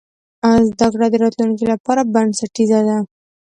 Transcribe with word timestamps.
زده 0.69 0.87
کړه 0.95 1.07
د 1.11 1.15
راتلونکي 1.23 1.65
لپاره 1.73 2.01
بنسټیزه 2.13 2.79
ده. 2.87 2.97